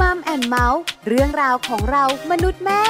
[0.00, 2.82] Mom and Mouth เรื่องราวของเรามนุษย์แม่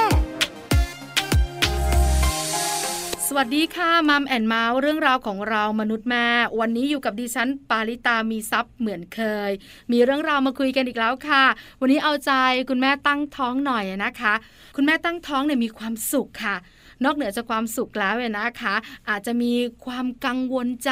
[3.27, 6.25] สวัสดีค่ะ Mom and Mouth เรื่องราวของเรามนุษย์แม่
[6.59, 9.51] วันนี้อยู่กับดิฉันปาริตามีทรัพย์เหมือนเคย
[9.91, 11.43] มีเรื่องราวมาคุยกันอีกแล้วค่ะ
[11.81, 12.31] วันนี้เอาใจ
[12.69, 14.33] คุณแม่ตั้งท้องหน่อยนะคะ
[14.75, 16.55] คุณแม่ตั้งท้องเนี่ยมีความสุขค่ะ
[17.03, 18.75] นอกเหนือจากความสุขแล้วเนี่ยนะคะ
[19.09, 19.53] อาจจะมี
[19.85, 20.91] ความกังวลใจ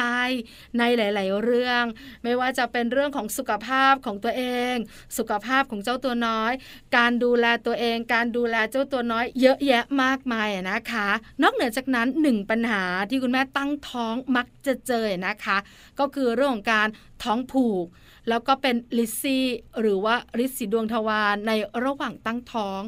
[0.78, 1.84] ในหลาย ๆ เรื่อง
[2.24, 4.74] ไม่ว่าจะเป็นเรื่องของสุขภาพของตัวเอง
[5.18, 6.52] สุขภาพของเจ้าตัวน้อย
[6.96, 11.08] การดูแลตัวเอง การดูแลเจ้าตัวน้อย เยอะแยะมากมายนะคะ
[11.42, 15.58] นอกเหนือจากนั้นหนึ่งปัญหาที่คุณแม่ตั้งท้องมักจะเจอนะคะ
[15.98, 16.88] ก็คือเรื่องของการ
[17.22, 17.86] ท้องผูก
[18.28, 19.46] แล้วก็เป็นลิซี่
[19.80, 21.52] หรือว่าลิซีดวงทวารใน
[21.84, 22.80] ระหว่างตั้งท้อง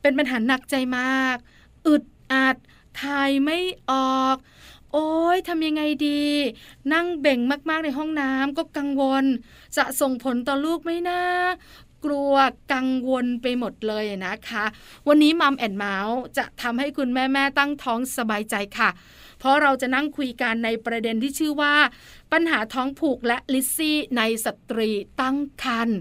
[0.00, 1.36] เป็นปัญหาหนักใจมาก
[1.86, 2.02] อึด
[2.32, 2.56] อัด
[3.00, 3.58] ถ่ายไม่
[3.90, 3.92] อ
[4.22, 4.36] อก
[4.92, 6.24] โอ้ยทำยังไงดี
[6.92, 9.24] นั่งเบ่งมากๆในห้องน้ำก็กังวล
[9.76, 11.20] จะส่งผลต่อลูกไหมนะ
[12.04, 12.34] กลัว
[12.72, 14.64] กังวลไปหมดเลยนะคะ
[15.08, 18.90] วันนี้มัมแอนเมาส์จะทำให้คุณแม่แม่ตั้งท้องสบายใจค่ะ
[19.38, 21.74] เพราะเราจะนั่งคุยกันในประเด็นที่ชื่อว่า
[22.32, 24.90] ปัญหาท้องผูกและลิซซี่ในสตรี
[25.20, 25.98] ตั้งครรภ์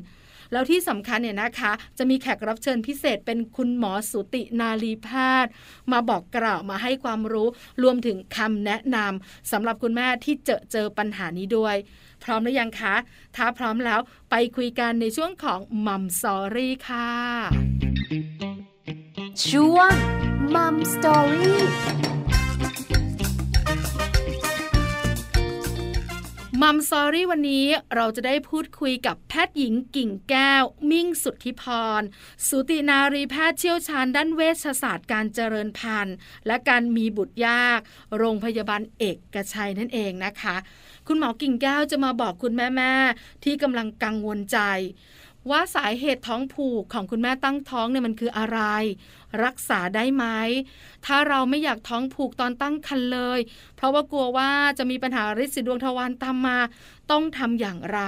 [0.53, 5.09] แล้วที่สำคัญเนี่ยนะคะ จะมีแขกรับเชิญพิเศษเป็นคุณหมอสุตินาลีแพ
[5.43, 5.51] ทย์
[5.91, 7.47] มาบอกกล่าวมาให้ความรู้
[7.83, 11.75] รวมถึงคำแนะนำสำหรับคุณแม่ที่เจอเจอปัญหานี้ด้วย
[12.23, 12.95] พร้อมหรือยังคะ
[13.35, 13.99] ถ้าพร้อมแล้ว
[14.31, 17.09] ไปคุยกันในช่วงของ Mom Story ค่ะ
[19.47, 19.93] ช่วง
[20.55, 21.61] Mom Story
[26.65, 31.63] Mom Story วันนี้เราจะได้พูดคุยกับแพทย์หญิงกิ่งแก้ว มิ่งสุทธิพ
[31.99, 32.01] ร
[32.47, 36.15] สูตินารีแพทย์เชี่ยวชาญด้านเวชศาสตร์การเจริญพันธุ์
[36.47, 37.79] และการมีบุตรยาก
[38.17, 39.03] โรงพยาบาลเอ
[39.35, 40.55] กชัยนั่นเองนะคะ
[41.07, 44.59] คุณหมอกิ่งแก้วจะมาบอกคุณแม่ ๆ ที่กำลังกังวลใจ
[45.49, 48.59] ว่าสาเหตุท้องผูกของคุณแม่ตั้งท้องเนี่ยมันคืออะไร
[49.43, 50.25] รักษาได้ไหม
[51.05, 53.39] ถ้าเราไม่อยากท้องผูกตอนตั้งครรภ์เลย
[53.75, 56.57] เพราะว่ากลัวว่าจะมีปัญหาริดสีดวงทวารตามมา
[57.11, 57.99] ต้องทำอย่างไร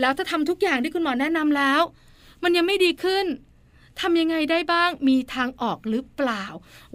[0.00, 1.82] แล้วถ้าทำทุกอย่างที่คุณหมอแนะนำแล้ว
[2.42, 3.26] มันยังไม่ดีขึ้น
[3.98, 6.44] ทำยังไงได้บ้าง มีทางออกหรือเปล่า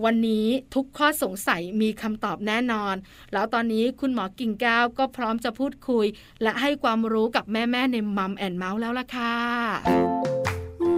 [0.03, 2.95] วันนี้ทุกข้อสงสัยมีคำตอบแน่นอน
[3.33, 6.05] แล้วตอนนี้คุณหมอกิ่งแก้วก็พร้อมจะพูดคุย
[6.41, 9.35] และให้ความรู้กับแม่ ๆ ในมัมแอนเมาส์แล้วล่ะค่ะ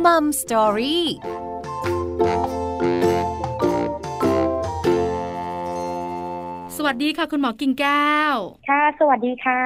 [0.05, 1.05] มัมสตอรี่
[6.87, 8.35] วัสดีค่ะ คุณหมอกิ่งแก้ว
[8.69, 9.61] ค่ะ สวัสดีค่ะ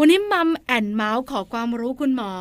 [0.00, 2.32] วันนี้มัมแอนเมาส์ขอความรู้คุณหมอ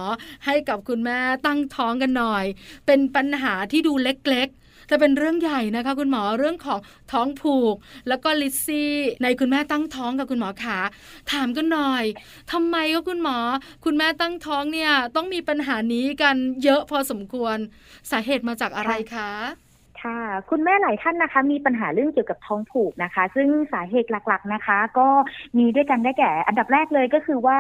[0.46, 2.46] ให้กับคุณแม่ตั้งท้องกันหน่อย
[2.86, 6.80] เป็นปัญหาที่ดูเล็กๆแต่เป็นเรื่องใหญ่นะคะ คุณหมอเรื่องของ
[7.12, 7.76] ท้องผูก
[8.08, 10.80] แล้วก็ลิซซี่ในคุณแม่ตั้งท้องกับคุณหมอขา
[11.32, 12.04] ถามกันหน่อย
[12.52, 13.38] ทำไมก็คุณหมอ
[13.86, 17.58] คุณแม่ตั้งท้องเนี่ยต้องมีปัญหานี้กันเยอะพอสมควร
[18.12, 19.65] สาเหตุมาจากอะไรคะ
[20.06, 25.08] ค่ะคุณแม่หลายท่านนะคะ มีปัญหาเรื่องเกี่ยวกับท้องผูกนะคะ ซึ่งสาเหตุหลักๆนะคะ ก็
[25.58, 27.60] มีด้วยกันได้แก่ อันดับแรกเลยก็คือว่า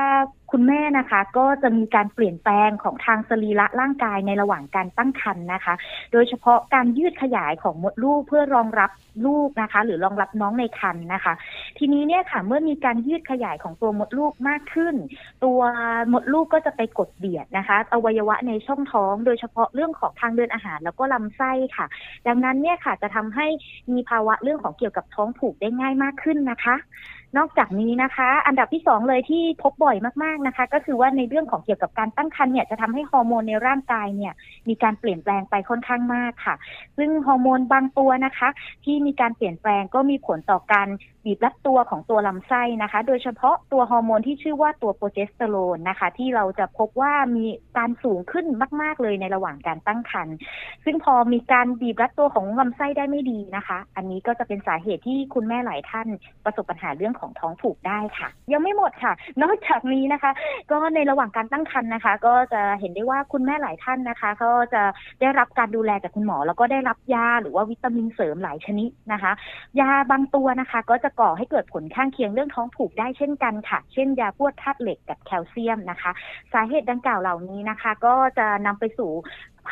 [0.51, 5.73] คุณแม่นะคะก็จะมีการเปลี่ยนแปลงของทางสรีระร่างกายในระหว่างการตั้งครรภ์นะคะ
[6.11, 8.91] โดยเฉพาะการยืดขยายของมดลูกเพื่อรองรับ
[9.25, 11.33] ลูกนะคะ หรือรองรับน้องในครรภ์นะคะ
[11.77, 14.95] ทีนี้เนี่ยค่ะเมื่อมีการยืดขยายของตัวมดลูกมากขึ้น
[15.43, 15.59] ตัว
[16.13, 21.85] มดลูกก็จะไปกดเบียดนะคะ อวัยวะในช่องท้อง โดยเฉพาะเรื่องของทางเดินอาหาร แล้วก็ลำไส้ค่ะ
[22.27, 23.47] ดังนั้นเนี่ยค่ะจะทำให้
[23.91, 26.75] มีภาวะเรื่องของเกี่ยวกับท้องผูกได้ง่ายมากขึ้นนะคะ
[27.37, 34.33] นอกจากนี้นะคะ อันดับที่สองเลยที่พบบ่อยมากๆนะคะ ก็คือว่าในเรื่องของเกี่ยวกับการตั้งครรภ์เนี่ยจะทำให้ฮอร์โมนในร่างกายเนี่ย
[34.69, 36.55] มีการเปลี่ยนแปลงไปค่อนข้างมากค่ะ
[36.97, 38.49] ซึ่งฮอร์โมนบางตัวนะคะ
[38.85, 40.87] ที่มีการเปลี่ยนแปลงก็มีผลต่อการ
[41.25, 47.45] บีบรัดตัวของตัวลำไส้นะคะ โดยเฉพาะตัวฮอร์โมนที่ชื่อว่าตัวโปรเจสเตอโรนนะคะ ที่เราจะพบว่ามี
[47.77, 48.45] การสูงขึ้น
[48.81, 50.35] มาก ๆ เลยในระหว่างการตั้งครรภ์
[50.85, 56.07] ซึ่งพอมีการบีบรัดตัวของลำไส้ได้ไม่ดีนะคะ อันนี้ก็จะเป็นสาเหตุที่คุณแม่หลายท่าน
[56.45, 59.13] ประสบปัญหาเรื่องของท้องผูกได้ค่ะ ยังไม่หมดค่ะ
[59.43, 60.31] นอกจากนี้นะคะ
[60.71, 64.83] ก็ในระหว่างการตั้งครรภ์นะคะ ก็จะเห็นได้ว่าคุณแม่หลายท่านนะคะก็จะ
[65.21, 69.31] ได้รับการดูแลจากคุณหมอ แล้วก็ได้รับยาหรือว่าวิตามินเสริมหลายชนิดนะคะ
[69.79, 76.11] ยาบางตัวนะคะ ก็จะก่อให้เกิดผลข้างเคียงเรื่องท้องผูกได้เช่นกันค่ะ เช่นยาพวดธาตุเหล็กกับแคลเซียมนะคะ
[76.53, 79.11] สาเหตุดังกล่าวเหล่านี้นะคะ ก็จะนำไปสู่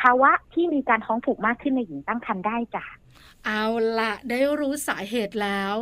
[0.00, 2.84] ภาวะที่มีการท้องผูกมากขึ้นในหญิงตั้งครรภ์ได้จ้ะ
[3.46, 3.64] เอา
[3.98, 5.74] ละได้รู้สาเหตุแล้ว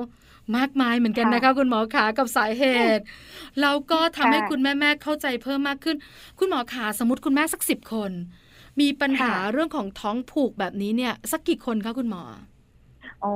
[0.57, 2.65] มากมายเหมือนกันนะคะ คุณหมอขากับสาเห
[2.97, 3.05] ตุ
[3.61, 5.97] แล้วก็ทำให้คุณแม่แม่เข้าใจเพิ่มมากขึ้น
[6.39, 8.13] คุณหมอขาสมมติคุณแม่สักสิบคน
[8.81, 12.23] มีปัญหาเรื่องของท้องผูกแบบนี้เนี่ย สักกี่คนคะคุณหมอ
[13.25, 13.35] อ๋อ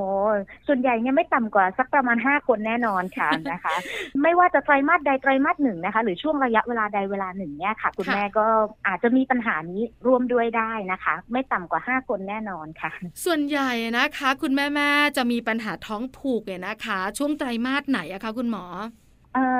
[0.67, 3.75] ส่วนใหญ่เนี่ยไม่ต่ำกว่าสักประมาณห้าคนแน่นอนค่ะนะคะ
[4.21, 8.45] ไม่ว่าจะไตรมาสใดไตรมาสหนึ่งนะคะ หรือช่วงระยะเวลาใดเวลาหนึ่งเนี่ยค่ะ คุณค่ะ แม่ก็
[8.87, 12.91] อาจจะมีปัญหานี้ร่วมด้วยได้นะคะ ไม่ต่ำกว่าห้าคนแน่นอนค่ะ
[13.25, 19.06] ส่วนใหญ่นะคะ คุณแม่แม่ๆจะมีปัญหาท้องผูกเนี่ยนะคะ ช่วงไตรมาสไหนอะคะคุณหมอเอ่อ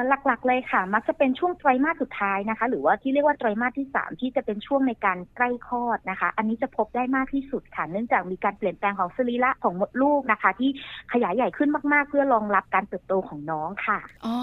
[0.07, 10.69] หลักๆเลยค่ะ มักจะเป็นช่วงไตรมาสสุดท้ายนะคะ หรือว่าที่เรียกว่าไตรมาสที่สามที่จะเป็นช่วงในการใกล้คลอดนะคะ อันนี้จะพบได้มากที่สุดค่ะ เนื่องจากมีการเปลี่ยนแปลงของสรีระของมดลูกนะคะ ที่
[11.13, 14.35] ขยายใหญ่ขึ้นมากๆ เพื่อรองรับการเติบโตของน้องค่ะ อ๋อ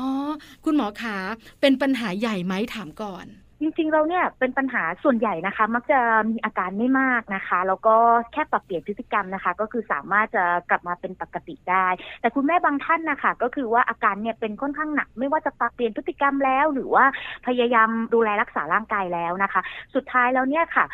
[0.64, 1.16] คุณหมอขา
[1.60, 3.26] เป็นปัญหาใหญ่ไหมถามก่อน
[3.60, 7.94] จริงๆเราเนี่ยเป็นปัญหาส่วนใหญ่นะคะ มักจะมีอาการไม่มากนะคะ แล้วก็
[8.32, 11.86] แค่ปรับเปลี่ยนพฤติกรรมนะคะ ก็คือสามารถจะกลับมาเป็นปกติได้
[12.20, 17.04] แต่คุณแม่บางท่านนะคะก็คือว่าอาการเนี่ยเป็นค่อนข้างหนัก ไม่ว่าจะปรับเปลี่ยนพฤติกรรมแล้ว หรือว่า
[17.46, 19.60] พยายามดูแลรักษาร่างกายแล้วนะคะ
[19.94, 20.84] สุดท้ายแล้วเนี่ยค่ะ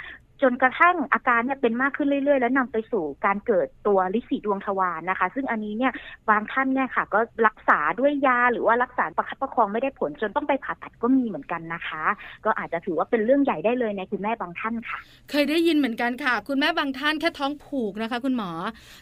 [0.42, 5.92] จนกระทั่งอาการเนี่ยเป็นมากขึ้นเรื่อย ๆ แล้วนำไปสู่การเกิดตัวลิสีดวงทวารนะคะ ซึ่งอันนี้เนี่ย
[6.30, 12.02] บางท่านเนี่ยค่ะ ก็รักษาด้วยยาหรือว่ารักษาประคับประคองไม่ได้ผลจนต้องไปผ่าตัดก็มีเหมือนกันนะคะ
[12.44, 14.98] ก็อาจจะถือว่าเป็นเรื่องใหญ่ได้เลยในคุณแม่บางท่านค่ะ
[15.30, 18.50] เคยได้ยินเหมือนกันค่ะ คุณแม่บางท่านแค่ท้องผูกนะคะ คุณหมอ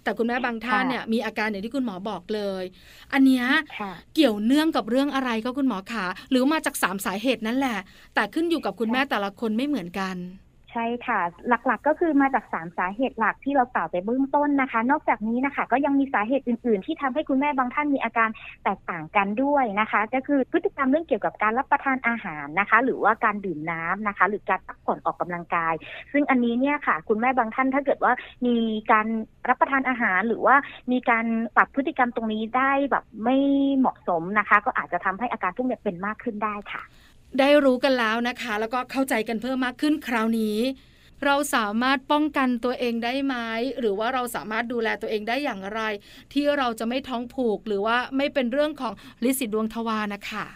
[0.05, 2.64] แต่คุณแม่บางท่านค่ะเนี่ยมีอาการอย่างที่คุณหมอบอกเลย
[3.12, 3.46] อันเนี้ย
[3.79, 7.79] ค่ะเกี่ยวเนื่องกับเรื่องอะไรก็คุณหมอขาหรือมาจากสามสาเหตุนั่นแหละ
[8.14, 10.17] แต่ขึ้นอยู่กับคุณแม่แต่ละคนไม่เหมือนกัน
[10.73, 18.29] ใช่ค่ะ หลักๆก็คือมาจากสามสาเหตุหลักที่เรากล่าวไปเบื้องต้นนะคะ นอกจากนี้นะคะ ก็ยังมีสาเหตุอื่น ๆ ที่ทำให้คุณแม่บางท่านมีอาการ
[18.65, 25.75] แตกต่างกันด้วยนะคะ ก็คือพฤติกรรมเรื่องเกี่ยวกับการรับประทานอาหารนะคะ หรือว่าการดื่มน้ำนะคะ หรือการพักผ่อนออกกำลังกาย
[26.12, 28.12] ซึ่งอันนี้เนี่ยค่ะ คุณแม่บางท่านถ้าเกิดว่า
[28.47, 28.56] มี
[28.93, 29.06] การ
[29.49, 30.56] รับประทานอาหาร หรือว่า
[30.93, 31.26] มีการ
[31.56, 33.37] ปรับพฤติกรรมตรงนี้ได้แบบไม่
[33.79, 36.82] เหมาะสมนะคะ ก็อาจจะทำให้อาการพวกเนี้ยเป็นมากขึ้นได้ค่ะ
[37.39, 40.59] ได้รู้กันแล้วนะคะ แล้วก็เข้าใจกันเพิ่มมากขึ้นคราวนี้
[41.25, 43.35] เราสามารถป้องกันตัวเองได้ไหม
[43.79, 45.81] หรือว่าเราสามารถดูแลตัวเองได้อย่างไร
[46.33, 48.93] ที่เราจะไม่ท้องผูกหรือว่าไม่เป็นเรื่องของ
[49.25, 50.47] ลิสิดวงทวานะคะ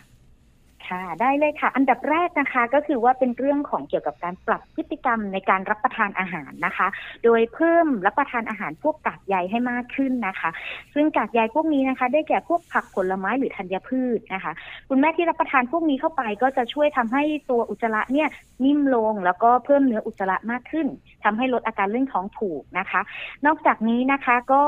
[0.88, 6.86] ค่ะได้เลยค่ะ อันดับแรกนะคะก็คือว่าเป็นเรื่องของเกี่ยวกับการปรับพฤติกรรมในการรับประทานอาหารนะคะ
[7.24, 10.50] โดยเพิ่มรับประทานอาหารพวกกากใยให้มากขึ้นนะคะ
[10.94, 14.52] ซึ่งกากใยพวกนี้นะคะ ได้แก่พวกผักผลไม้หรือธัญพืชนะคะ
[14.88, 18.28] คุณแม่ที่รับประทานพวกนี้เข้าไปก็จะช่วยทำให้ตัวอุจจาระเนี่ย
[18.64, 20.86] นิ่มลงแล้วก็เพิ่มเนื้ออุจจาระมากขึ้น
[21.24, 23.00] ทำให้ลดอาการเรื่องท้องผูกนะคะ
[23.46, 24.62] นอกจากนี้นะคะก็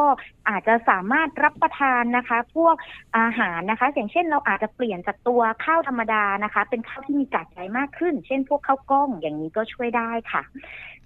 [0.48, 2.74] อาจจะสามารถรับประทานนะคะ พวก
[3.18, 10.42] อาหารนะคะ อย่างเช่นเราอาจจะเปลี่ยนจากตัวข้าวธรรมดานะคะ เป็นข้าวที่มีกากใยมากขึ้น เช่นพวกข้าวกล้องอย่างนี้ก็ช่วยได้ค่ะ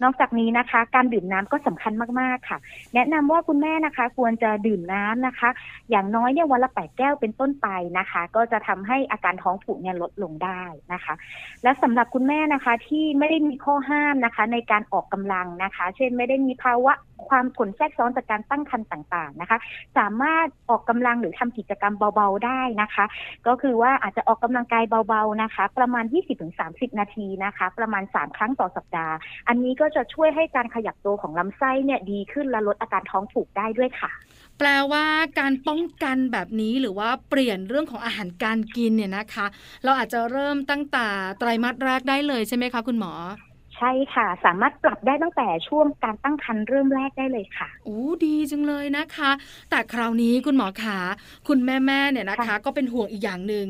[0.03, 2.59] นอกจากนี้นะคะ การดื่มน้ำก็สำคัญมากๆค่ะ
[2.95, 5.49] แนะนำว่าคุณแม่นะคะ ควรจะดื่มน้ำนะคะ
[5.91, 7.69] อย่างน้อยเนี่ยวันละแปดแก้วเป็นต้นไป
[7.99, 10.63] นะคะ ก็จะทำให้อาการท้องผูกเนี่ยลดลงได้
[10.93, 11.15] นะคะ
[11.63, 16.93] และสำหรับคุณแม่นะคะที่ไม่ได้มีข้อห้ามนะคะ ในการออกกำลังนะคะ เช่นไม่ได้มีภาวะ
[17.29, 19.59] ความผลแทรกซ้อนจากการตั้งครรภ์ต่างๆนะคะ
[19.99, 23.05] สามารถออกกำลังหรือทำกิจกรรมเบาๆได้นะคะ
[23.47, 26.05] ก็คือว่าอาจจะออกกำลังกายเบาๆนะคะ ประมาณ
[26.53, 29.15] 20-30 นาทีนะคะ ประมาณ 3 ครั้งต่อสัปดาห์
[29.49, 34.11] อันนี้ก็จะช่วยให้การขยับตัวของลำไส้เนี่ยดีขึ้นและลดอาการท้องผูกได้ด้วยค่ะ
[34.59, 35.05] แปลว่า
[35.39, 39.47] การป้องกันแบบนี้หรือว่าเปลี่ยนเรื่องของอาหารการกินเนี่ยนะคะ
[39.85, 41.07] เราอาจจะเริ่มตั้งแต่
[41.39, 43.13] ไตรมาสแรกได้เลยใช่ไหมคะคุณหมอ
[43.79, 49.31] ใช่ค่ะ สามารถปรับได้ตั้งแต่ช่วงการตั้งครรภ์เริ่มแรกได้เลยค่ะโอ้ดีจังเลยนะคะ
[49.71, 50.99] แต่คราวนี้คุณหมอขา
[51.49, 53.67] คุณแม่แม่ๆเนี่ยนะคะค่ะก็เป็นห่วงอีกอย่างหนึ่ง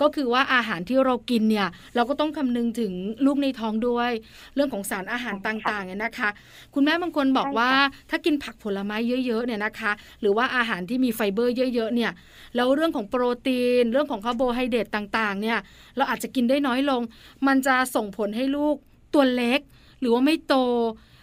[0.00, 2.92] ก็คือว่าอาหารที่เรากินเนี่ยเราก็ต้องคำนึงถึง
[3.26, 4.10] ลูกในท้องด้วย
[4.54, 6.28] เรื่องของสารอาหารต่างๆเนี่ยนะคะ
[6.74, 7.70] คุณแม่บางคนบอกว่า
[8.10, 8.96] ถ้ากินผักผลไม้
[9.26, 12.12] เยอะๆเนี่ยนะคะ หรือว่าอาหารที่มีไฟเบอร์เยอะๆเนี่ย
[12.56, 15.58] แล้วเรื่องของโปรตีน เรื่องของคาร์โบไฮเดรตต่างๆเนี่ย
[15.96, 17.02] เราอาจจะกินได้น้อยลง
[17.46, 18.76] มันจะส่งผลให้ลูก
[19.14, 19.60] ตัวเล็ก
[20.00, 20.54] หรือว่าไม่โต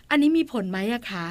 [0.10, 1.28] อันนี้มีผลไหมอะคะ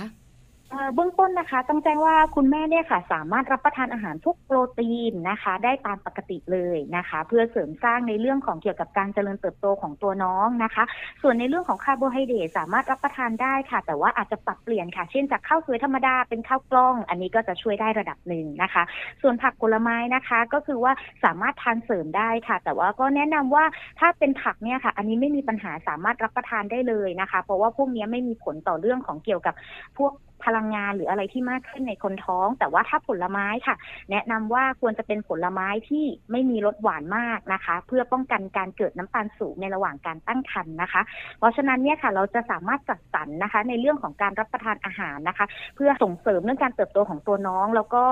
[0.94, 10.84] เบื้องต้นนะคะ ต้องแจ้งว่าคุณแม่เนี่ยค่ะ สามารถรับประทานอาหารพวกโปรตีนนะคะ ได้ตามปกติเลยนะคะ เพื่อเสริมสร้างในเรื่องของเกี่ยวกับการเจริญเติบโตของตัวน้องนะคะ
[11.22, 18.82] ส่วนในเรื่องของคาร์โบไฮเดรตสามารถรับประทานได้ค่ะ แต่ว่าอาจจะปรับเปลี่ยนค่ะ เช่นจากข้าวสวยธรรมดาเป็นข้าวกล้อง อันนี้ก็จะช่วยได้ระดับหนึ่งนะคะ
[19.22, 20.92] ส่วนผักผลไม้นะคะ ก็คือว่า
[21.24, 23.64] สามารถทานเสริมได้ค่ะ แต่ว่าก็แนะนำว่า
[24.00, 29.54] ถ้าเป็นผักเนี่ยค่ะ อันนี้ไม่มีปัญหาสามารถรับประทานได้เลยนะคะ เพราะว่าพวกนี้ไม่มีผลต่อเรื่องของเกี่ยวกับ
[29.98, 30.12] พวก
[30.46, 33.76] พลังงานหรืออะไรที่มากขึ้นในคนท้อง แต่ว่าถ้าผลไม้ค่ะ
[34.10, 41.02] แนะนำว่าควรจะเป็นผลไม้ที่ไม่มีรสหวานมากนะคะ เพื่อป้องกันการเกิดน้ำตาลสูงในระหว่างการตั้งครรภ์นะคะ
[41.38, 45.46] เพราะฉะนั้นเนี่ยค่ะเราจะสามารถจัดสรรนะคะ ในเรื่องของการรับประทานอาหารนะคะ
[45.76, 48.04] เพื่อส่งเสริมเรื่องการเติบโตของตัวน้องแล้วก็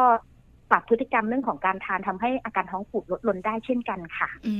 [0.73, 4.55] ปรับพฤติกรรมเรื่องของการทานทำให้อาการท้องผูกลดลงได้เช่นกันค่ะ อื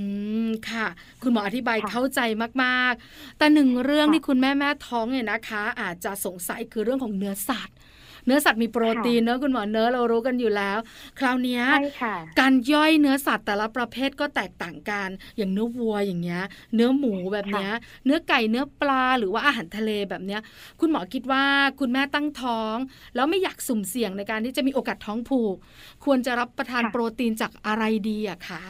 [0.47, 0.87] มค่ะ
[1.23, 2.21] คุณหมออธิบายค่ะเข้าใจ
[2.65, 7.77] มาก ๆ แต่หนึ่งเรื่องค่ะที่คุณแม่แม่ท้องเนี่ยนะคะ อาจจะสงสัยคือเรื่องของเนื้อสัตว์
[8.27, 10.79] เนื้อสัตว์มีโปรตีนเนอะคุณหมอเนื้อเรารู้กันอยู่แล้ว
[11.19, 16.43] คราวเนี้ยใช่ค่ะการย่อยเนื้อสัตว์แต่ละประเภทก็แตกต่างกัน อย่างเนื้อวัวอย่างเงี้ย
[16.75, 17.73] เนื้อหมูแบบเนี้ย
[18.05, 20.41] เนื้อไก่เนื้อปลาหรือว่าอาหารทะเลแบบเนี้ย
[20.81, 21.45] คุณหมอคิดว่า
[21.81, 22.77] คุณแม่ตั้งท้อง
[23.15, 25.57] แล้วไม่อยากสุ่มเสี่ยงในการที่จะมีโอกาสท้องผูก
[26.05, 28.63] ควรจะรับประทานค่ะโปรตีนจากอะไรดีอะคะ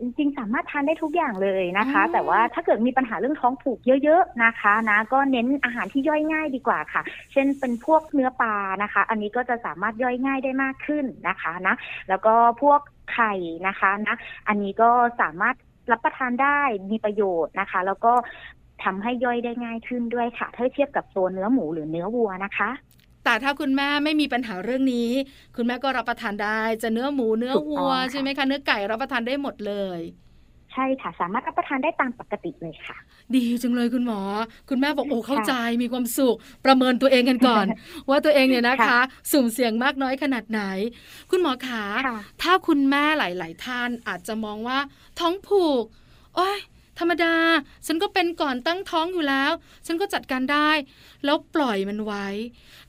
[0.00, 11.74] จริงๆ สามารถทานได้ทุกอย่างเลยนะคะอ๋อแต่ว่าถ้าเกิดมีปัญหาเรื่องท้องผูกเยอะๆนะคะนะก็เน้นอาหารที่ย่อยง่ายดีกว่าค่ะ เช่นเป็นพวกเนื้อปลานะคะ อันนี้ก็จะสามารถย่อยง่ายได้มากขึ้นนะคะนะ
[12.08, 12.80] แล้วก็พวก
[13.12, 13.34] ไข่
[13.68, 14.16] นะคะนะ
[14.48, 15.56] อันนี้ก็สามารถ
[15.92, 16.60] รับประทานได้
[16.90, 18.12] มีประโยชน์นะคะ แล้วก็
[18.84, 22.70] ทำให้ย่อยได้ง่ายขึ้นด้วยค่ะ ถ้าเทียบกับตัวเนื้อหมูหรือเนื้อวัวนะคะ
[23.26, 25.10] แต่ถ้าคุณแม่ไม่มีปัญหาเรื่องนี้
[25.56, 30.00] คุณแม่ก็รับประทานได้ จะเนื้อหมูเนื้อถูกต้องวัวค่ะใช่ไหมคะเนื้อไก่รับประทานได้หมดเลย
[30.72, 32.96] ใช่ค่ะ สามารถรับประทานได้ตามปกติเลยค่ะ
[33.34, 34.20] ดีจังเลยคุณหมอ
[34.68, 37.66] คุณแม่บอกโอ้ค่ะเข้าใจมีความสุข ประเมินตัวเองกันก่อน
[38.10, 39.00] ว่าตัวเองเนี่ยนะคะค่ะ
[39.32, 40.62] สุ่มเสี่ยงมากน้อยขนาดไหน
[41.30, 44.78] คุณหมอขาค่ะถ้าคุณแม่หลาย ๆ ท่านอาจจะมองว่า
[45.18, 45.84] ท้องผูก
[46.36, 46.58] โอ้ย
[46.98, 47.34] ธรรมดา
[47.86, 49.52] ฉันก็เป็นก่อนตั้งท้องอยู่แล้ว
[49.86, 50.70] ฉันก็จัดการได้
[51.24, 52.26] แล้วปล่อยมันไว้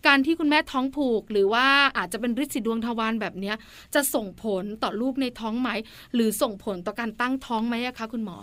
[0.08, 3.56] การที่คุณแม่ท้องผูก หรือว่าอาจจะเป็นฤทธิ์สีดวงทวารแบบเนี้ย
[3.96, 5.70] จะส่งผลต่อลูกในท้องไหม
[6.14, 8.40] หรือส่งผลต่อการตั้งท้องไหมคะคุณหมอ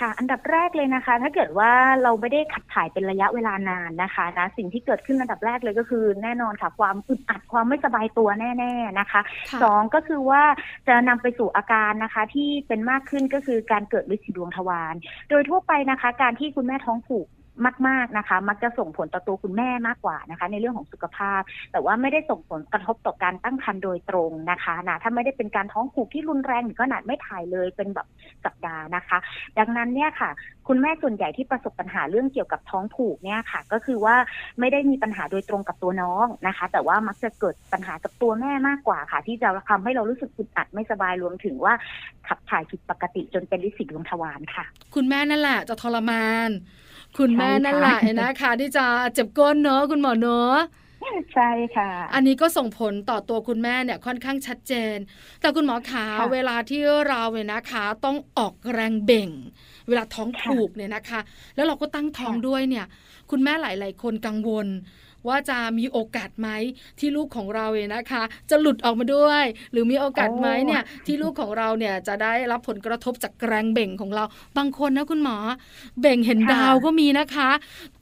[0.00, 1.72] ค่ะ อันดับแรกเลยนะคะ ถ้าเกิดว่า
[2.02, 10.42] เราไม่ได้ขับถ่ายเป็นระยะเวลานานนะคะนะสิ่งที่เกิดขึ้นอันดับแรกเลยก็คือ แน่นอนค่ะ ความอึดอัดความไม่สบายตัวแน่ๆนะคะค่ะสองก็คือว่า
[10.88, 14.94] จะนำไปสู่อาการนะคะ ที่เป็นมากขึ้นก็คือการเกิดฤทธิ์สีดวงทวาร
[15.30, 17.26] โดยทั่วไปนะคะ การที่คุณแม่ท้องผูก
[17.88, 21.40] มาก ๆนะคะ มักจะส่งผลต่อตัวคุณแม่มากกว่านะคะ ในเรื่องของสุขภาพ
[21.72, 28.06] แต่ว่าไม่ได้ส่งผลกระทบต่อการตั้งครรภ์โดยตรงนะคะนะถ้าไม่ได้เป็นการท้องผูกที่รุนแรงถึงขนาดไม่ถ่ายเลยเป็นแบบ
[28.44, 29.18] สัปดาห์นะคะ
[29.58, 30.30] ดังนั้นเนี่ยค่ะ
[30.68, 34.16] คุณแม่ส่วนใหญ่ที่ประสบปัญหาเรื่องเกี่ยวกับท้องผูกเนี่ยค่ะ ก็คือว่า
[34.60, 41.74] ไม่ได้มีปัญหาโดยตรงกับตัวน้องนะคะ แต่ว่ามักจะเกิดปัญหากับตัวแม่มากกว่าค่ะ ที่จะทำให้เรารู้สึกอึดอัดไม่สบายรวมถึงว่า
[42.28, 46.50] ขับถ่ายผิดปกติจนเป็นลิสิดวงทวารค่ะ คุณแม่นั่นแหละจะทรมาน
[47.18, 50.56] คุณแม่ใช่ค่ะนั่นแหละนะคะ ที่จะเจ็บก้นเนอะคุณหมอเนอะ
[51.34, 54.96] ใช่ค่ะ อันนี้ก็ส่งผลต่อตัวคุณแม่เนี่ยค่อนข้างชัดเจน
[55.40, 59.30] แต่คุณหมอขาค่ะเวลาที่เราเนี่ยนะคะ ต้องออกแรงเบ่ง
[59.88, 61.20] เวลาท้องค่ะผูกเนี่ยนะคะ
[61.56, 62.86] แล้วเราก็ตั้งท้องค่ะด้วยเนี่ย
[63.30, 64.66] คุณแม่หลาย ๆ คนกังวล
[65.28, 66.48] ว่าจะมีโอกาสไหม
[66.98, 74.24] ที่ลูกของเราเนี่ยนะคะ จะหลุดออกมาด้วย หรือมีโอกาสไหมเนี่ยที่ลูกของเราเนี่ยจะได้รับผลกระทบจากแรงเบ่งของเรา
[74.58, 75.36] บางคนนะคุณหมอ
[76.00, 77.48] เบ่งเห็นค่ะดาวก็มีนะคะ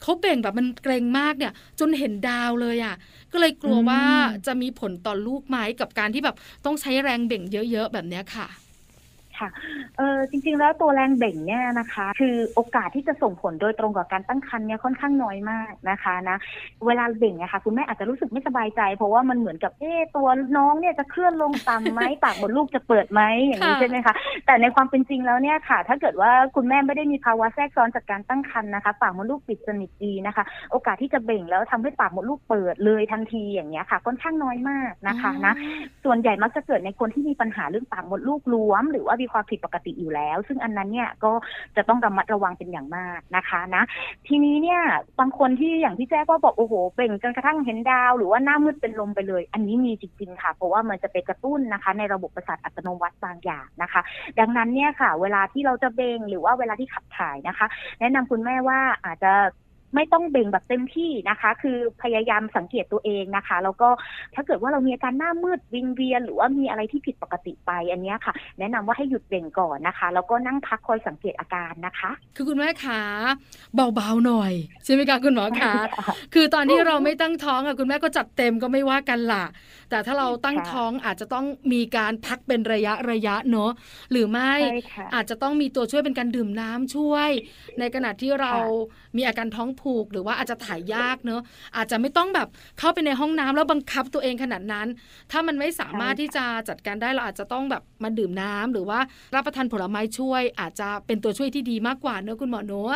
[0.01, 2.95] เขาเบ่งแบบมันเกรงมากเนี่ย จนเห็นดาวเลยอะ
[3.31, 4.01] ก็เลยกลัวว่า
[4.47, 8.47] จะมีผลต่อลูกไหมกับการที่แบบต้องใช้แรงเบ่งเยอะ ๆ แบบเนี้ยค่ะ
[9.39, 9.49] ค่ะ
[9.97, 16.37] เออจริงๆ แล้วตัวแรงเบ่งเนี่ยนะคะ คือโอกาสที่จะส่งผลโดยตรงกับการตั้งครรภ์เนี่ยค่อนข้างน้อยมากนะคะนะ
[16.85, 20.27] เวลาเบ่งอะค่ะคุณแม่อาจจะรู้สึกไม่สบายใจ เพราะว่ามันเหมือนกับเอ๊ะตัว
[20.57, 24.13] น้องเนี่ยจะเคลื่อนลงต่ำไหมปากมดลูกจะเปิดไหมอย่างนี้ค่ะใช่ไหมคะ
[24.45, 35.53] แต่ในความเป็นจริงแล้วเนี่ยค่ะ ถ้าเกิดว่าคุณแม่ไม่ได้มีภาวะแทรกซ้อนจากการตั้งครรภ์นะคะ ปากมดลูกปิดสนิทดีนะคะ โอกาสที่จะเบ่งแล้วทำให้ปากมดลูกเปิดเลยทันทีอย่างเงี้ยค่ะค่อนข้างน้อยมากนะคะนะ
[36.03, 41.31] ส่วนใหญ่มักจะเกิดในคนที่มีปัญหาเรื่องปากมดลูกรวมหรือว่ามีความผิดปกติอยู่แล้ว ซึ่งอันนั้นเนี่ยก็
[41.75, 43.83] จะต้องระมัดระวังเป็นอย่างมากนะคะนะ
[44.27, 44.81] ทีนี้เนี่ย
[45.19, 54.01] บางคนที่อย่างที่แจ้ก็บอกโอ้โหเบ่งจนกระทั่งเห็นดาว หรือว่าหน้ามืดเป็นลมไปเลย อันนี้มีจริงๆค่ะ เพราะว่ามันจะไปกระตุ้นนะคะ ในระบบประสาทอัตโนมัติบางอย่างนะคะ
[54.39, 57.67] ดังนั้นเนี่ยค่ะ เวลาที่เราจะเบ่งหรือว่าเวลาที่ขับถ่ายนะคะ
[57.99, 59.33] แนะนำคุณแม่ว่าอาจจะ
[59.95, 63.89] ไม่ต้องเบ่งแบบเต็มที่นะคะ คือพยายามสังเกตตัวเองนะคะแล้วก็
[64.35, 72.99] ถ้าเกิดว่าเรามีอาการหน้ามืดวิงเวียนหรือว่ามีอะไรที่ผิดปกติไปอันเนี้ยค่ะ แนะนำว่าให้หยุดเบ่งก่อนนะคะแล้วก็นั่งพักคอยสังเกตอาการนะคะ คือคุณแม่ขา
[73.75, 74.53] เบาๆหน่อย
[74.85, 75.73] ใช่ไหมคะคุณหมอคะ
[76.33, 79.45] คือตอนที่เราไม่ตั้งท้องอะคุณแม่ก็จัดเต็มก็ไม่ว่ากันล่ะ
[79.89, 83.71] แต่ถ้าเราตั้งค่ะท้องอาจจะต้องมีการพักเป็นระยะระยะเนอะ
[84.11, 87.29] หรือไม่ใช่ค่ะอาจจะต้องมีตัวช่วยเป็นการดื่มน้ำช่วย
[87.79, 91.41] ในขณะที่เราค่ะมีอาการท้องผูกหรือว่าอาจจะถ่ายยากเนอะ
[91.75, 92.47] อาจจะไม่ต้องแบบ
[92.79, 94.87] เข้าไปในห้องน้ำแล้วบังคับตัวเองขนาดนั้น
[95.31, 98.99] ถ้ามันไม่สามารถใช่ค่ะที่จะจัดการได้เราอาจจะต้องแบบมาดื่มน้ำหรือว่า
[99.35, 102.95] รับประทานผลไม้ช่วย อาจจะเป็นตัวช่วยที่ดีมากกว่าเนอะคุณหมอเนอะ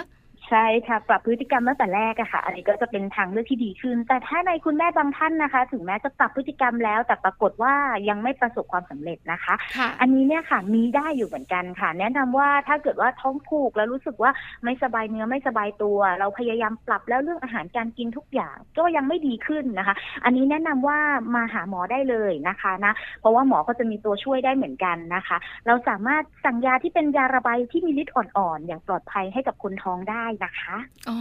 [0.49, 7.73] ใช่ค่ะปรับพฤติกรรมตั้งแต่แรกอะค่ะอันนี้ก็จะเป็นทางเลือกที่ดีขึ้น แต่ถ้าในคุณแม่บางท่านนะคะ ถึงแม้จะปรับพฤติกรรมแล้ว แต่ปรากฏว่า
[8.09, 14.31] ยังไม่ประสบความสำเร็จนะคะค่ะอันนี้เนี่ยค่ะมีได้อยู่เหมือนกันค่ะ แนะนำว่าถ้าเกิดว่าท้องผูกแล้วรู้สึกว่า
[14.63, 20.99] ไม่สบายเนื้อไม่สบายตัว เราพยายามปรับแล้วเรื่องอาหารการกินทุกอย่างก็ยังไม่ดีขึ้นนะคะ อันนี้แนะนำว่า
[21.35, 25.37] มาหาหมอได้เลยนะคะนะเพราะว่าหมอก็จะมีตัวช่วยได้เหมือนกันนะคะ
[25.67, 30.75] เราสามารถสั่งยาที่เป็นยาระบายที่มีฤทธิ์อ่อนๆอย่างปลอดภัยให้กับคนท้องได้นะคะ
[31.09, 31.17] อ๋อ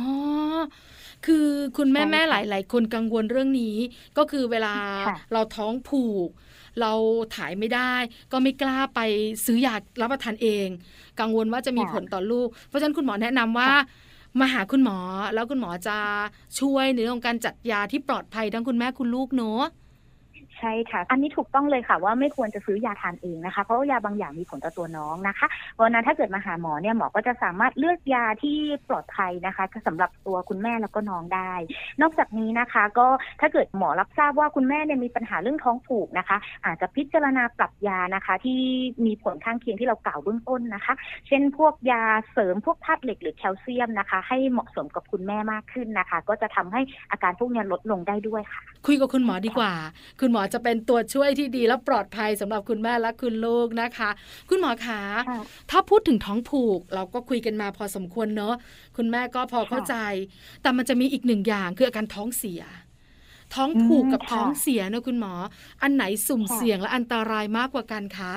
[1.27, 3.77] คือคุณแม่ใช่แม่ค่ะหลาย ๆ คนกังวลเรื่องนี้
[4.19, 4.75] ก็คือเวลา
[5.09, 6.29] ค่ะเราท้องผูก
[6.81, 6.93] เรา
[7.37, 7.93] ถ่ายไม่ได้
[8.33, 9.01] ก็ไม่กล้าไป
[9.47, 10.67] ซื้อยารับประทานเอง
[11.21, 13.71] กังวลว่าจะมีผลต่อลูก เพราะฉะนั้นคุณหมอแนะนำว่า
[14.41, 14.99] มาหาคุณหมอ
[15.35, 15.99] แล้วคุณหมอจะ
[16.61, 19.63] ช่วยในเรื่องของการจัดยาที่ปลอดภัยทั้งคุณแม่คุณลูกเนอะ
[20.59, 28.57] ใช่ค่ะ อันนี้ถูกต้องเลยค่ะว่าไม่ควรจะซื้อยาทานเองนะคะ เพราะว่ายาบางอย่างมีผลต่อตัวน้องนะคะเพราะนั้นถ้าเกิดมาหาหมอเนี่ยหมอก็จะสามารถเลือกยาที่
[28.89, 31.53] ปลอดภัยนะคะสำหรับตัวคุณแม่แล้วก็น้องได้
[32.03, 33.07] นอกจากนี้นะคะ ก็
[33.41, 38.61] ถ้าเกิดหมอรับทราบว่าคุณแม่เนี่ยมีปัญหาเรื่องท้องผูกนะคะ อาจจะพิจารณาปรับยานะคะ ที่
[39.07, 40.95] มีผลข้างเคียงที่เรากล่าวเบื้องต้นนะคะ
[41.29, 49.73] เช่นพวกยาเสริมพวกธาตุเหล็กหรือแคลเซียมนะคะ ให้เหมาะสมกับคุณแม่มากขึ้นนะคะ ก็จะทำให้อาการพวกนี้ลดลงได้ด้วยค่ะ คุยกับคุณหมอดีกว่า
[50.21, 54.11] คุณหมอจะเป็นตัวช่วยที่ดีและปลอดภัยสำหรับคุณแม่และคุณลูกนะคะ
[54.49, 55.41] คุณหมอคะค่ะ
[55.71, 58.55] ถ้าพูดถึงท้องผูก เราก็คุยกันมาพอสมควรเนอะ
[58.97, 59.97] คุณแม่ก็พอเข้าใจ
[60.63, 62.63] แต่มันจะมีอีกหนึ่งอย่างคืออาการท้องเสีย
[63.55, 65.35] ท้องผูกกับอืมค่ะท้องเสียนะคุณหมอ
[65.83, 68.35] อันไหนสุ่มค่ะเสี่ยงและอันตรายมากกว่ากันคะ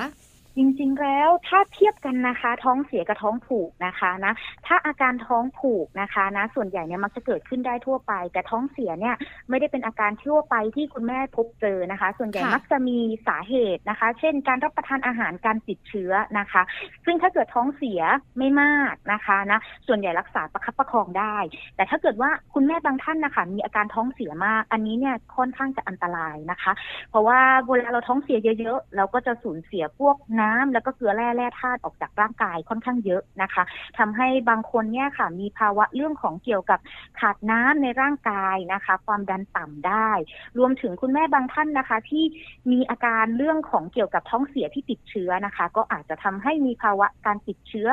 [0.56, 4.32] จริงๆ แล้วถ้าเทียบกันนะคะ ท้องเสียกับท้องผูกนะคะนะ
[4.66, 9.14] ถ้าอาการท้องผูกนะคะนะส่วนใหญ่เนี่ยมักจะเกิดขึ้นได้ทั่วไป แต่ท้องเสียเนี่ย
[9.48, 16.62] ไม่ได้เป็นอาการทั่วไปที่คุณแม่พบเจอนะคะ ส่วนใหญ่ค่ะมักจะมีสาเหตุนะคะ เช่น การรับประทานอาหารการติดเชื้อนะคะ
[17.04, 18.00] ซึ่งถ้าเกิดท้องเสีย
[18.38, 21.36] ไม่มากนะคะนะส่วนใหญ่รักษาประคับประคองได้
[21.76, 26.72] แต่ถ้าเกิดว่าคุณแม่บางท่านนะคะมีอาการท้องเสียมาก อันนี้เนี่ยค่อนข้างจะอันตรายนะคะ
[27.10, 33.62] เพราะว่าเวลาเราท้องเสียเยอะๆเราก็จะสูญเสียพวกน้ำแล้วก็เกลือแร่แร่ธาตุออกจากร่างกายค่อนข้างเยอะนะคะ
[33.98, 36.80] ทำให้บางคนเนี่ยค่ะมีภาวะเรื่องของเกี่ยวกับ
[37.20, 40.10] ขาดน้ำในร่างกายนะคะ ความดันต่ำได้
[40.58, 42.24] รวมถึงคุณแม่บางท่านนะคะ ที่
[42.72, 47.88] มีอาการเรื่องของเกี่ยวกับท้องเสียที่ติดเชื้อนะคะ ก็อาจจะทำให้มีภาวะการติดเชื้อ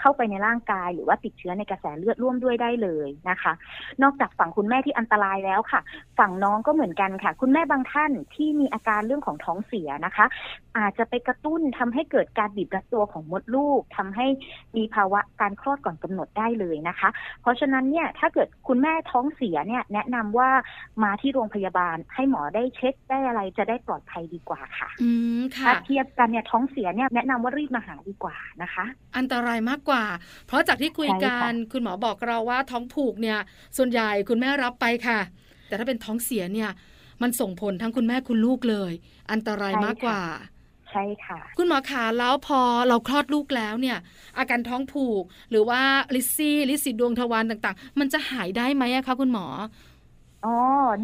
[0.00, 3.52] เข้าไปในร่างกาย หรือว่าติดเชื้อในกระแสเลือดร่วมด้วยได้เลยนะคะ
[4.02, 5.80] นอกจากฝั่งคุณแม่ที่อันตรายแล้วค่ะ
[6.18, 10.26] ฝั่งน้องก็เหมือนกันค่ะ คุณแม่บางท่านที่มีอาการเรื่องของท้องเสียนะคะ
[10.78, 14.26] อาจจะไปกระตุ้นทำให้เกิดการบีบรัดตัวของมดลูกทำให้
[14.76, 17.08] มีภาวะการคลอดก่อนกำหนดได้เลยนะคะ
[17.42, 20.50] เพราะฉะนั้นเนี่ยถ้าเกิดคุณแม่ท้องเสียเนี่ยแนะนำว่า
[21.02, 28.84] มาที่โรงพยาบาลให้หมอได้เช็คได้อะไรจะได้ปลอดภัยดีกว่าค่ะอืมค่ะถ้าเทียบกันเนี่ยท้องเสียเนี่ยแนะนำว่ารีบมาหาดีกว่านะคะ
[29.16, 30.04] อันตรายมากกว่า
[30.46, 33.38] เพราะจากที่คุยกัใช่นค่ะคุณหมอบอกเราว่าท้องผูกเนี่ย
[33.76, 35.20] ส่วนใหญ่คุณแม่รับไปค่ะ
[35.66, 36.70] แต่ถ้าเป็นท้องเสียเนี่ย
[37.22, 38.92] มันส่งผลทั้งคุณแม่คุณลูกเลย
[39.32, 40.20] อันตรายมากกว่า
[40.90, 43.98] ใช่ค่ะ คุณหมอขาแล้วพอเราคลอดลูกแล้วเนี่ย
[44.38, 45.80] อาการท้องผูกหรือว่า
[46.14, 49.46] ลิซซี่ลิซิดวงทวารต่างๆ มันจะหายได้ไหมคะคุณหมอ
[50.46, 50.56] อ๋อ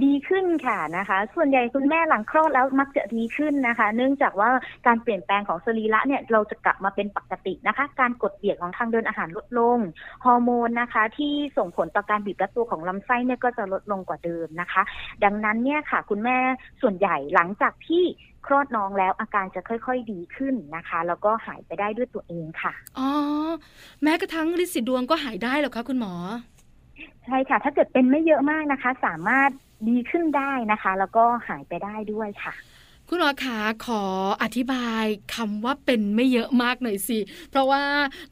[0.05, 4.51] ดีขึ้นค่ะนะคะ ส่วนใหญ่คุณแม่หลังคลอดแล้วมักจะดีขึ้นนะคะ เนื่องจากว่า
[4.87, 9.79] การเปลี่ยนแปลงของสรีระเนี่ยเราจะกลับมาเป็นปกตินะคะ การกดเบียดของทางเดินอาหารลดลง
[10.25, 14.83] ฮอร์โมนนะคะ ที่ส่งผลต่อการบีบรัดตัวของลำไส้เนี่ยก็จะลดลงกว่าเดิมนะคะ
[15.25, 16.39] ดังนั้นเนี่ยค่ะ คุณแม่
[16.83, 18.05] ส่วนใหญ่หลังจากที่
[18.47, 23.11] คลอดน้องแล้วอาการจะค่อย ๆ ดีขึ้นนะคะ แล้วก็หายไปได้ด้วยตัวเองค่ะ อ๋อ
[24.03, 26.15] แม้กระทั่งลิซซี่ดวงก็หายได้เหรอคะคุณหมอ
[27.27, 29.51] ใช่ค่ะ ถ้าเกิดเป็นไม่เยอะมากนะคะ สามารถ
[29.89, 32.55] ดีขึ้นได้นะคะ แล้วก็หายไปได้ด้วยค่ะ
[33.09, 34.03] คุณหมอขาขอ
[34.43, 35.05] อธิบาย
[35.35, 37.19] คำว่าเป็นไม่เยอะมากหน่อยสิ
[37.51, 37.83] เพราะว่า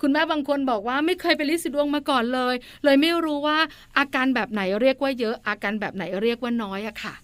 [0.00, 3.58] คุณแม่บางคนบอกว่าไม่เคยเป็นลิสิดวงมาก่อนเลย เลยไม่รู้ว่า
[3.98, 7.14] อาการแบบไหนเรียกว่าเยอะอาการแบบไหนเรียกว่าน้อยอะค่ะ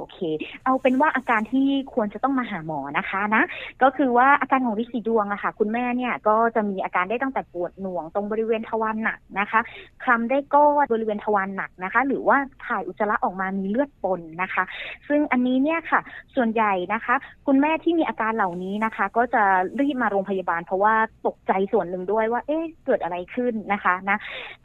[0.00, 0.20] โอเค
[0.64, 3.42] เอาเป็นว่าอาการที่ควรจะต้องมาหาหมอนะคะนะ
[3.82, 9.60] ก็คือว่าอาการของริสีดวงอะค่ะ คุณแม่เนี่ยก็จะมีอาการได้ตั้งแต่ปวดหน่วงตรงบริเวณทวารหนักนะคะ
[10.02, 14.64] คลำได้ก้อนบริเวณทวารหนักนะคะ หรือว่าถ่ายอุจจาระออกมามีเลือดปนนะคะ
[15.08, 16.00] ซึ่งอันนี้เนี่ยค่ะ
[16.34, 17.14] ส่วนใหญ่นะคะ
[17.46, 19.42] คุณแม่ที่มีอาการเหล่านี้นะคะ ก็จะ
[19.80, 20.94] รีบมาโรงพยาบาล เพราะว่า
[21.26, 24.18] ตกใจส่วนหนึ่งด้วยว่า เอ๊ะเกิดอะไรขึ้นนะคะนะ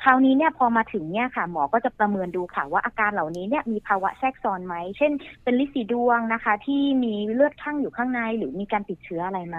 [0.04, 5.12] คราวนี้เนี่ยพอมาถึงเนี่ยค่ะ หมอก็จะประเมินดูค่ะว่าอาการเหล่านี้เนี่ยมีภาวะแทรกซ้อนไหม เช่น
[5.44, 9.58] เป็นลิสีดวงนะคะ ที่มีเลือดข้างอยู่ข้างในหรือมีการติดเชื้ออะไรไหม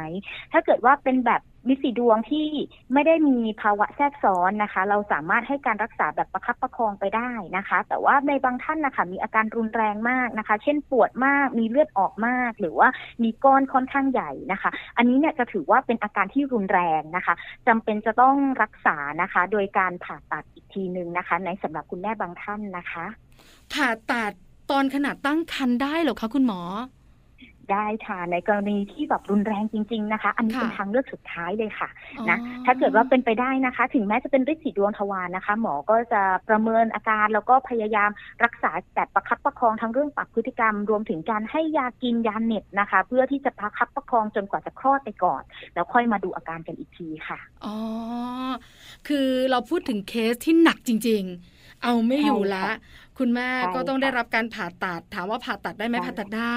[0.52, 2.46] ถ้าเกิดว่าเป็นแบบลิสีดวงที่
[2.92, 12.88] ไม่ได้มีภาวะแทรกซ้อนนะคะ เราสามารถให้การรักษาแบบประคับประคองไปได้นะคะ แต่ว่าในบางท่านนะคะมีอาการรุนแรงมากนะคะ เช่นปวดมากมีเลือดออกมาก หรือว่า
[13.22, 17.34] มีก้อนค่อนข้างใหญ่นะคะ อันนี้เนี่ยจะถือว่าเป็นอาการที่รุนแรงนะคะ
[17.68, 23.06] จำเป็นจะต้องรักษานะคะ โดยการผ่าตัดอีกทีหนึ่งนะคะ ในสำหรับคุณแม่บางท่านนะคะ
[23.72, 24.32] ผ่าตัด
[24.70, 26.60] ตอนขนาดตั้งครรภ์ได้เหรอคะคุณหมอ
[27.72, 38.10] ได้ค่ะในกรณีที่แบบรุนแรงจริง ๆนะคะ อันนี้ค่ะเป็นทางเลือกสุดท้ายเลยค่ะอ๋อนะถ้าเกิดว่าเป็นไปได้นะคะ ถึงแม้จะเป็นฤทธิ์สีดวงทวารนะคะ หมอก็จะประเมินอาการแล้วก็พยายาม
[38.44, 45.42] รักษาแบบประคับประคองทั้งเรื่องปรับพฤติกรรม รวมถึงการให้ยากินยาเหน็บนะคะ เพื่อที่จะประคับประคองจนกว่าจะคลอดไปก่อน
[45.74, 47.76] แล้วค่อยมาดูอาการกันอีกทีค่ะอ๋อ
[49.08, 51.22] คือเราพูดถึงเคสที่หนักจริง
[51.54, 52.66] ๆ เอาไม่อยู่ใช่ละ
[53.20, 56.56] ค่ะคุณแม่ใช่ก็ต้องได้ค่ะรับการผ่าตัดถามว่าผ่าตัดได้ไหมใช่ผ่าตัดได้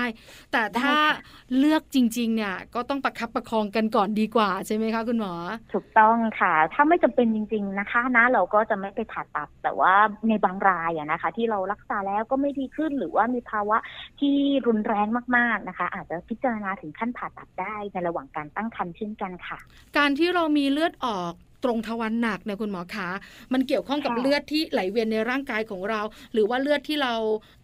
[0.51, 1.23] แต่ได้ถ้าค่ะ
[1.57, 5.33] เลือกจริง ๆ เนี่ยก็ต้องประคับประคองกันก่อนดีกว่าใช่ไหมคะคุณหมอ
[5.73, 9.93] ถูกต้องค่ะ ถ้าไม่จำเป็นจริง ๆนะคะนะ เราก็จะไม่ไปผ่าตัดแต่ว่า
[10.29, 13.77] ในบางรายอะนะคะ ที่เรารักษาแล้วก็ไม่ดีขึ้นหรือว่ามีภาวะ
[14.19, 14.35] ที่
[14.67, 19.59] รุนแรงมากๆนะคะ อาจจะพิจารณาถึงขั้นผ่าตัดได้ในระหว่างการตั้งครรภ์เช่นกันค่ะ
[19.97, 23.09] การที่เรามีเลือดออก ตรงทวารหนักเนี่ยคุณหมอคะ
[23.53, 26.01] มันเกี่ยวข้องกับค่ะเลือดที่ไหลเวียนในร่างกายของเรา
[26.33, 27.13] หรือว่าเลือดที่เรา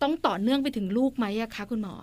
[0.01, 1.95] ต้องต่อเนื่องไปถึงลูกไหมอะคะคุณหมอ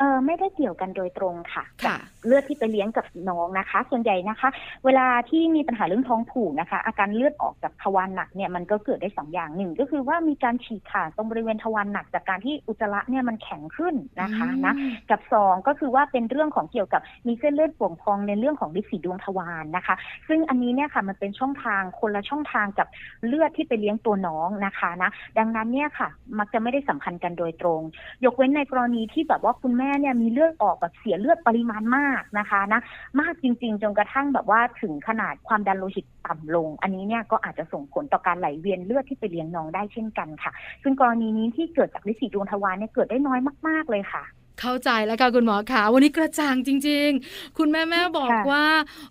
[0.00, 4.48] เออไม่ได้เกี่ยวกันโดยตรงค่ะค่ะ เลือดที่ไปเลี้ยงกับน้องนะคะ ส่วนใหญ่นะคะ
[4.84, 19.94] เวลาที่มีปัญหาเรื่องท้องผูกนะคะ อาการเลือดออกจากทวารหนักเนี่ยมันก็เกิดได้สองอย่างหนึ่งก็คือว่ามีการฉีกขาดตรงบริเวณทวารหนักจากการที่อุจจาระเนี่ยมันแข็งขึ้นนะคะนะอืมกับสองก็คือว่าเป็นเรื่องของเกี่ยวกับมีเส้นเลือดป่วงพองในเรื่องของลิสีดวงทวารนะคะ
[20.28, 22.88] ซึ่งอันนี้เนี่ยค่ะมันเป็นช่องทางคนละช่องทางกับ
[23.26, 26.08] เลือดที่ไปเลี้ยงตัวน้องนะคะนะดังนั้นเนี่ยค่ะ
[26.38, 27.80] มักจะไม่ได้สัมพันธ์กันโดยตรง
[28.24, 32.80] ยกเว้นในกรณีที่แบบว่าคุณแม่เนี่ยมีเลือดออกแบบเสียเลือดปริมาณมากนะคะนะ
[33.20, 44.24] มากจริง ๆ จนกระทั่งแบบว่าถึงขนาดความดันโลหิตต่ำลง อันนี้เนี่ยก็อาจจะส่งผลต่อการไหลเวียนเลือดที่ไปเลี้ยงน้องได้เช่นกันค่ะ ซึ่งกรณีนี้ที่เกิดจากลิสีดวงทวารเนี่ยเกิดได้น้อยมาก ๆเลยค่ะ
[44.60, 48.66] เข้าใจแล้วค่ะคุณหมอคะวันนี้กระจ่างจริง ๆ คุณแม่แม่บอกค่ะว่า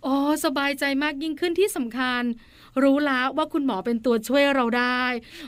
[0.05, 0.15] อ๋อ
[0.45, 2.23] สบายใจมากยิ่งขึ้นที่สำคัญ
[2.83, 5.03] รู้แล้วว่าคุณหมอเป็นตัวช่วยเราได้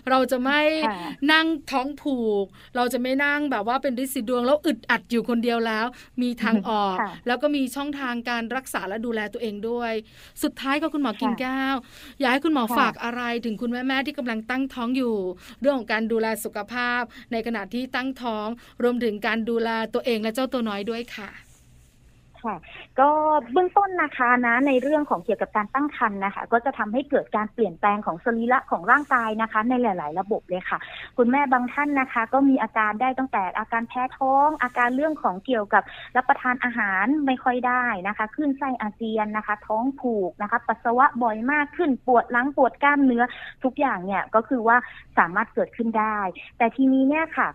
[0.10, 0.98] เราจะไม่ค่ะ
[1.32, 5.86] นั่งท้องผูก เราจะไม่นั่งแบบว่าเป็นริสิดวงแล้วอึดอัดอยู่คนเดียวแล้ว
[6.22, 9.94] มีทางออกค่ะแล้วก็มีช่องทางการรักษาและดูแลตัวเองด้วย
[10.44, 11.76] สุดท้ายก็คุณหมอค่ะกิ่งแก้ว
[12.20, 15.16] อยากให้คุณหมอค่ะฝากอะไรถึงคุณแม่ๆที่กำลังตั้งท้องอยู่
[15.62, 18.48] เรื่องของการดูแลสุขภาพ ในขณะที่ตั้งท้อง
[18.84, 21.51] รวมถึงการดูแลตัวเองและเจ้าตัวน้อยด้วยค่ะ
[22.46, 22.56] ค่ะ
[23.00, 23.10] ก็
[23.52, 30.78] เบื้องต้นนะคะนะในเรื่องของเกี่ยวกับการตั้งครรภ์นะคะ ก็จะทำให้เกิดการเปลี่ยนแปลงของสรีระของร่างกายนะคะ ในหลาย ๆ ระบบเลยค่ะ
[31.18, 35.84] คุณแม่บางท่านนะคะ ก็มีอาการได้ตั้งแต่อาการแพ้ท้อง อาการเรื่องของเกี่ยวกับ
[36.16, 43.24] รับประทานอาหารไม่ค่อยได้นะคะขึ้นไส้อาเจียนนะคะ ท้องผูกนะคะ ปัสสาวะบ่อยมากขึ้นปวดหลังปวดกล้ามเนื้อ
[43.64, 44.78] ทุกอย่างเนี่ยก็คือว่า
[45.18, 46.20] สามารถเกิดขึ้นได้
[46.58, 47.48] แต่ทีนี้เนี่ยค่ะ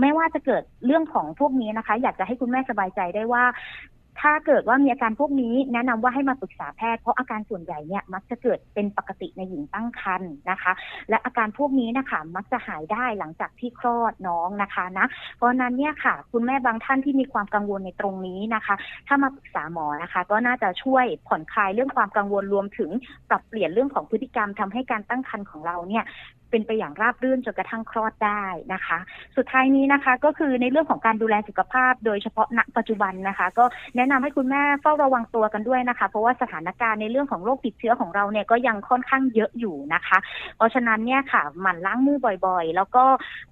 [0.00, 3.44] ไม่ว่าจะเกิดเรื่องของพวกนี้นะคะ อยากจะให้คุณแม่สบายใจได้ว่า
[4.20, 10.72] ถ้าเกิดว่ามีอาการพวกนี้แนะนำว่าให้มาปรึกษาแพทย์เพราะอาการส่วนใหญ่เนี่ยมักจะเกิดเป็นปกติในหญิงตั้งครรภ์นะคะ
[11.10, 18.74] และอาการพวกนี้นะคะมักจะหายได้หลังจากที่คลอดน้องนะคะนะเพราะนั้นเนี่ยค่ะ คุณแม่บางท่านที่มีความกังวลในตรงนี้นะคะ
[19.06, 22.90] ถ้ามาปรึกษาหมอนะคะ ก็น่าจะช่วยผ่อนคลายเรื่องความกังวลรวมถึง
[23.28, 26.04] ปรับเปลี่ยนเรื่องของพฤติกรรมทำให้การตั้งครรภ์ของเราเนี่ย
[26.56, 28.98] เป็นไปอย่างราบรื่นจนกระทั่งคลอดได้นะคะ
[29.36, 33.64] สุดท้ายนี้นะคะ ก็คือในเรื่องของการดูแลสุขภาพ โดยเฉพาะณปัจจุบันนะคะ ก็
[33.96, 40.18] แนะนำให้คุณแม่เฝ้าระวังตัวกันด้วยนะคะ เพราะว่าสถานการณ์ในเรื่องของโรคติดเชื้อของเราเนี่ยก็ยังค่อนข้างเยอะอยู่นะคะ
[40.56, 43.04] เพราะฉะนั้นเนี่ยค่ะหมั่นล้างมือบ่อยๆ แล้วก็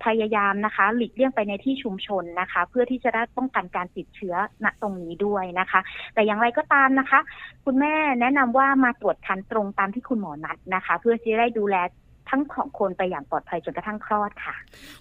[0.04, 5.80] พยายามนะคะ หลีกเลี่ยงไปในที่ชุมชนนะคะ เพื่อที่จะได้ป้องกันการติดเชื้อณตรงนี้ด้วยนะคะ
[6.14, 7.20] แต่อย่างไรก็ตามนะคะ
[7.64, 11.76] คุณแม่แนะนำว่ามาตรวจคันตรงตามที่คุณหมอนัดนะคะ เพื่อที่จะได้ดูแล
[12.34, 14.54] ทั้งของคนไปอย่างปลอดภัยจนกระทั่งคลอดค่ะ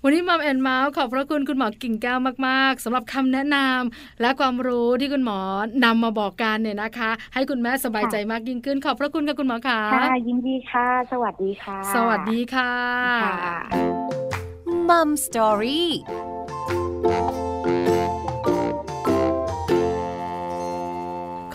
[0.04, 5.40] วันนี้มัมแอนเมาส์ขอบพระคุณคุณหมอกิ่งแก้วมากๆสำหรับคำแนะนำและความรู้ที่คุณหมอ
[5.84, 12.74] นำมาบอกกันเนี่ยนะคะ ให้คุณแม่สบายใจมากยิ่งขึ้น ขอบพระคุณค่ะคุณหมอค่ะค่ะยินดีค่ะ สวัสดีค่ะ สวัสดีค่ะ
[13.26, 13.58] ค่ะ
[14.90, 15.92] มัมสตอรี่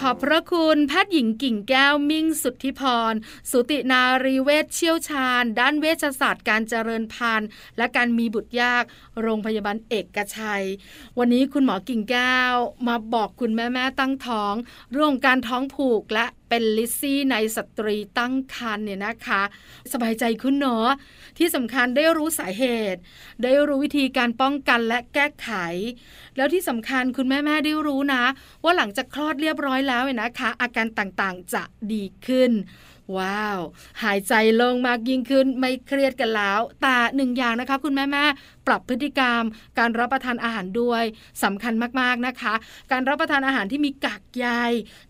[0.02, 3.14] ขอบพระคุณแพทย์หญิงกิ่งแก้วมิ่งสุทธิพร
[3.50, 8.84] สุตินารีเวชเชี่ยวชาญ ด้านเวชศาสตร์การเจริญพันธุ์ และการมีบุตรยาก
[9.20, 10.64] โรงพยาบาลเอกชัย
[11.18, 12.54] วันนี้คุณหมอกิ่งแก้ว
[12.86, 14.54] มาบอกคุณแม่แม่ๆตั้งท้อง
[14.92, 19.42] เรื่องการท้องผูกและ เป็นลิซซี่ในสตรีตั้งครรภ์เนี่ยนะคะ
[19.92, 20.88] สบายใจขึ้นเนาะ
[21.38, 23.00] ที่สำคัญได้รู้สาเหตุ
[23.42, 25.50] ได้รู้วิธีการป้องกันและแก้ไข
[26.36, 28.24] แล้วที่สำคัญคุณแม่ๆได้รู้นะ
[28.64, 32.50] ว่าหลังจากคลอดเรียบร้อยแล้วเนี่ยนะคะ อาการต่างๆจะดีขึ้น
[33.16, 33.58] ว้าว
[34.02, 39.42] หายใจโลงมากยิ่งขึ้นไม่เครียดกันแล้ว แต่หนึ่งอย่างนะคะ คุณแม่ๆปรับพฤติกรรม
[39.78, 41.04] การรับประทานอาหารด้วย
[41.42, 42.54] สำคัญมากๆนะคะ
[42.92, 44.46] การรับประทานอาหารที่มีกากใย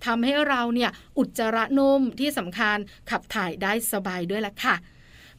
[0.07, 2.77] ทำให้เราเนี่ยอุจจาระนุ่มที่สำคัญ
[3.11, 4.77] ขับถ่ายได้สบายด้วยล่ะค่ะ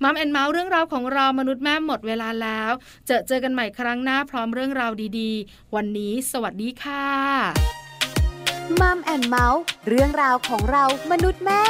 [0.03, 2.71] มัมแอนเมาส์เรื่องราวของเรามนุษย์แม่หมดเวลาแล้ว
[3.07, 7.05] เจอเจอกันใหม่ครั้งหน้าพร้อมเรื่องราวดีๆ วันนี้สวัสดีค่ะ
[8.81, 11.63] มัมแอนเมาส์เรื่องราวของเรามนุษย์แม่